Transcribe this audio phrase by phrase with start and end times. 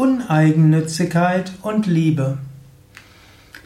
[0.00, 2.38] Uneigennützigkeit und Liebe.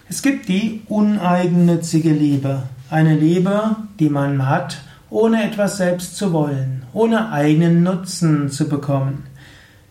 [0.09, 4.79] Es gibt die uneigennützige Liebe, eine Liebe, die man hat,
[5.11, 9.27] ohne etwas selbst zu wollen, ohne eigenen Nutzen zu bekommen.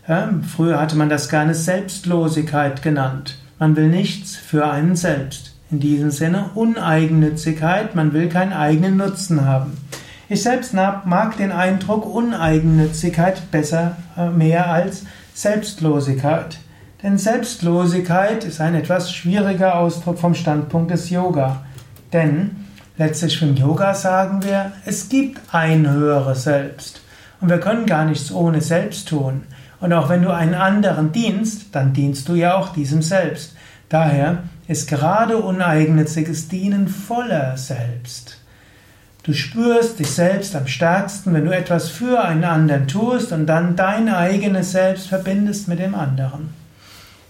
[0.06, 3.38] Ja, früher hatte man das gerne Selbstlosigkeit genannt.
[3.58, 5.56] Man will nichts für einen selbst.
[5.72, 9.78] In diesem Sinne Uneigennützigkeit, man will keinen eigenen Nutzen haben.
[10.28, 15.04] Ich selbst mag den Eindruck Uneigennützigkeit besser äh, mehr als
[15.34, 16.60] Selbstlosigkeit.
[17.02, 21.66] Denn Selbstlosigkeit ist ein etwas schwieriger Ausdruck vom Standpunkt des Yoga.
[22.14, 27.02] Denn letztlich vom Yoga sagen wir, es gibt ein höheres Selbst.
[27.42, 29.44] Und wir können gar nichts ohne Selbst tun.
[29.82, 33.56] Und auch wenn du einen anderen dienst, dann dienst du ja auch diesem Selbst.
[33.90, 38.43] Daher ist gerade uneigennütziges Dienen voller Selbst.
[39.24, 43.78] Du spürst dich selbst am stärksten, wenn du etwas für einen anderen tust und dann
[43.78, 46.50] dein eigenes Selbst verbindest mit dem anderen.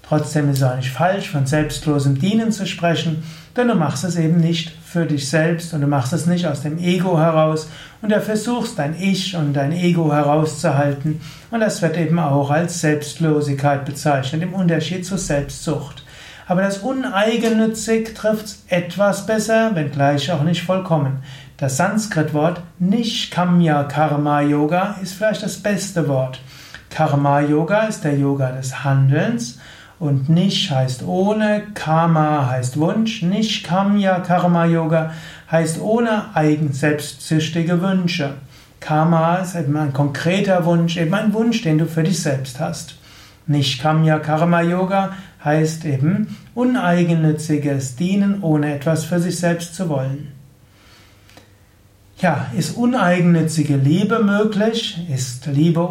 [0.01, 3.23] Trotzdem ist es auch nicht falsch, von selbstlosem Dienen zu sprechen,
[3.55, 6.63] denn du machst es eben nicht für dich selbst und du machst es nicht aus
[6.63, 7.69] dem Ego heraus
[8.01, 11.21] und du versuchst dein Ich und dein Ego herauszuhalten
[11.51, 16.03] und das wird eben auch als Selbstlosigkeit bezeichnet, im Unterschied zur Selbstsucht.
[16.45, 21.23] Aber das Uneigennützig trifft etwas besser, wenngleich auch nicht vollkommen.
[21.63, 26.41] Das Sanskrit-Wort Nishkamya Karma Yoga ist vielleicht das beste Wort.
[26.89, 29.61] Karma Yoga ist der Yoga des Handelns
[29.97, 35.13] und Nish heißt ohne, Karma heißt Wunsch, Nishkamya Karma Yoga
[35.49, 38.33] heißt ohne eigen selbstsüchtige Wünsche.
[38.81, 42.95] Karma ist eben ein konkreter Wunsch, eben ein Wunsch, den du für dich selbst hast.
[43.47, 45.13] Nishkamya Karma Yoga
[45.45, 50.42] heißt eben uneigennütziges Dienen, ohne etwas für sich selbst zu wollen.
[52.23, 54.97] Ja, ist uneigennützige Liebe möglich?
[55.13, 55.85] Ist Liebe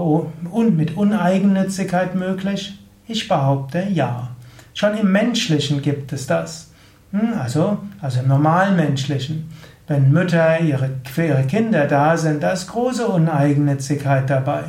[0.70, 2.72] mit Uneigennützigkeit möglich?
[3.06, 4.30] Ich behaupte ja.
[4.72, 6.70] Schon im Menschlichen gibt es das.
[7.10, 9.50] Hm, also, also im Normalmenschlichen.
[9.86, 14.62] Wenn Mütter ihre, für ihre Kinder da sind, da ist große Uneigennützigkeit dabei.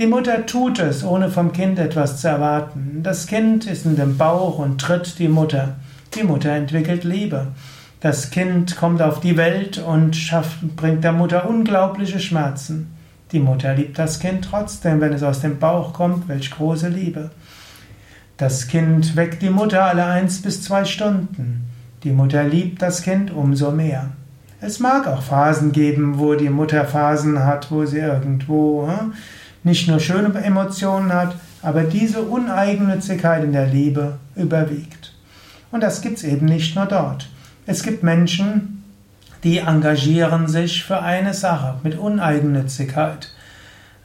[0.00, 3.04] Die Mutter tut es, ohne vom Kind etwas zu erwarten.
[3.04, 5.76] Das Kind ist in dem Bauch und tritt die Mutter.
[6.16, 7.46] Die Mutter entwickelt Liebe.
[8.00, 12.94] Das Kind kommt auf die Welt und schafft, bringt der Mutter unglaubliche Schmerzen.
[13.32, 17.30] Die Mutter liebt das Kind trotzdem, wenn es aus dem Bauch kommt, welch große Liebe.
[18.36, 21.70] Das Kind weckt die Mutter alle eins bis zwei Stunden.
[22.04, 24.10] Die Mutter liebt das Kind umso mehr.
[24.60, 29.14] Es mag auch Phasen geben, wo die Mutter Phasen hat, wo sie irgendwo hm,
[29.64, 35.14] nicht nur schöne Emotionen hat, aber diese Uneigennützigkeit in der Liebe überwiegt.
[35.72, 37.28] Und das gibt es eben nicht nur dort.
[37.68, 38.84] Es gibt Menschen,
[39.42, 43.32] die engagieren sich für eine Sache mit Uneigennützigkeit.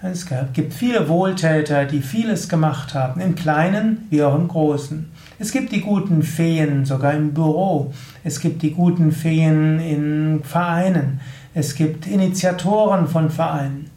[0.01, 5.11] Es gibt viele Wohltäter, die vieles gemacht haben, im Kleinen wie auch im Großen.
[5.37, 7.93] Es gibt die guten Feen sogar im Büro.
[8.23, 11.19] Es gibt die guten Feen in Vereinen.
[11.53, 13.91] Es gibt Initiatoren von Vereinen.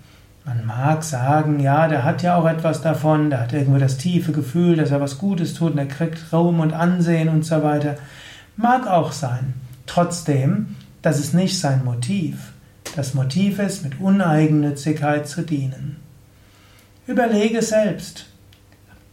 [0.45, 4.33] Man mag sagen, ja, der hat ja auch etwas davon, der hat irgendwo das tiefe
[4.33, 7.97] Gefühl, dass er was Gutes tut und er kriegt Raum und Ansehen und so weiter.
[8.57, 9.55] Mag auch sein.
[9.87, 12.53] Trotzdem, das ist nicht sein Motiv.
[12.97, 15.97] Das Motiv ist, mit Uneigennützigkeit zu dienen.
[17.07, 18.27] Überlege selbst,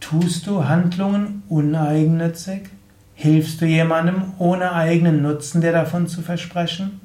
[0.00, 2.70] tust du Handlungen uneigennützig?
[3.14, 7.00] Hilfst du jemandem ohne eigenen Nutzen dir davon zu versprechen?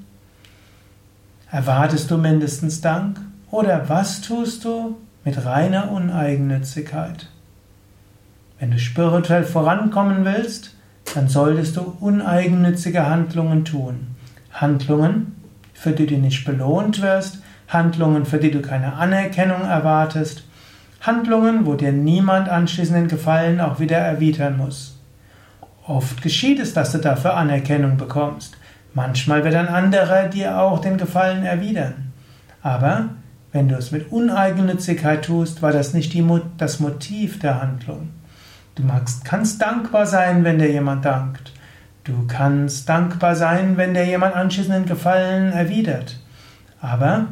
[1.51, 3.19] Erwartest du mindestens Dank?
[3.49, 7.29] Oder was tust du mit reiner Uneigennützigkeit?
[8.59, 10.75] Wenn du spirituell vorankommen willst,
[11.13, 14.07] dann solltest du uneigennützige Handlungen tun.
[14.51, 15.35] Handlungen,
[15.73, 20.43] für die du nicht belohnt wirst, Handlungen, für die du keine Anerkennung erwartest,
[21.01, 24.99] Handlungen, wo dir niemand anschließend den Gefallen auch wieder erwidern muss.
[25.85, 28.57] Oft geschieht es, dass du dafür Anerkennung bekommst.
[28.93, 32.11] Manchmal wird ein anderer dir auch den Gefallen erwidern.
[32.61, 33.09] Aber
[33.51, 36.25] wenn du es mit Uneigennützigkeit tust, war das nicht die,
[36.57, 38.09] das Motiv der Handlung.
[38.77, 41.51] Du magst, kannst dankbar sein, wenn dir jemand dankt.
[42.03, 46.19] Du kannst dankbar sein, wenn dir jemand anschließend Gefallen erwidert.
[46.79, 47.25] Aber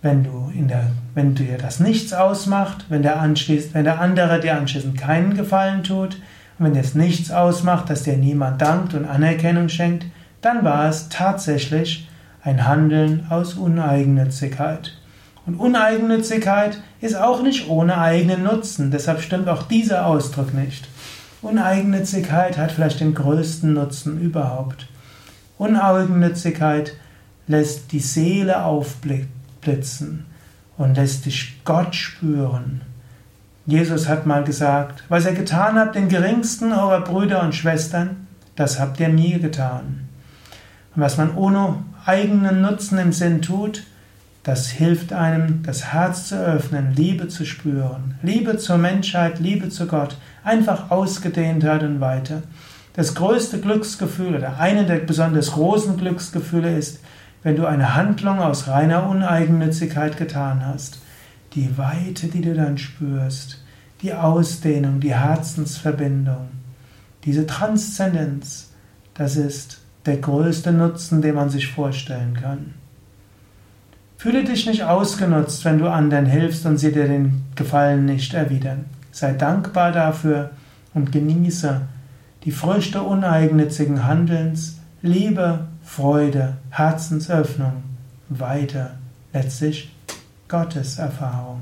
[0.00, 4.38] wenn du in der, wenn dir das nichts ausmacht, wenn der, anschließend, wenn der andere
[4.38, 6.22] dir anschließend keinen Gefallen tut,
[6.58, 10.06] und wenn es nichts ausmacht, dass dir niemand dankt und Anerkennung schenkt,
[10.40, 12.08] dann war es tatsächlich
[12.44, 14.92] ein Handeln aus Uneigennützigkeit.
[15.46, 20.88] Und Uneigennützigkeit ist auch nicht ohne eigenen Nutzen, deshalb stimmt auch dieser Ausdruck nicht.
[21.42, 24.88] Uneigennützigkeit hat vielleicht den größten Nutzen überhaupt.
[25.58, 26.94] Uneigennützigkeit
[27.46, 30.24] lässt die Seele aufblitzen
[30.78, 32.80] und lässt dich Gott spüren.
[33.66, 38.26] Jesus hat mal gesagt, was ihr getan habt, den geringsten eurer Brüder und Schwestern,
[38.56, 40.08] das habt ihr mir getan.
[40.94, 43.84] Und was man ohne eigenen Nutzen im Sinn tut,
[44.44, 49.86] das hilft einem, das Herz zu öffnen, Liebe zu spüren, Liebe zur Menschheit, Liebe zu
[49.86, 52.42] Gott, einfach Ausgedehntheit und weiter.
[52.92, 57.00] Das größte Glücksgefühl oder eine der besonders großen Glücksgefühle ist,
[57.42, 60.98] wenn du eine Handlung aus reiner Uneigennützigkeit getan hast.
[61.54, 63.64] Die Weite, die du dann spürst,
[64.02, 66.48] die Ausdehnung, die Herzensverbindung,
[67.24, 68.72] diese Transzendenz,
[69.14, 72.74] das ist der größte Nutzen, den man sich vorstellen kann.
[74.16, 78.86] Fühle dich nicht ausgenutzt, wenn du anderen hilfst und sie dir den Gefallen nicht erwidern.
[79.12, 80.50] Sei dankbar dafür
[80.94, 81.82] und genieße
[82.44, 87.82] die Früchte uneigennützigen Handelns, Liebe, Freude, Herzensöffnung,
[88.28, 88.92] weiter,
[89.32, 89.94] letztlich
[90.48, 91.60] Gottes Erfahrung.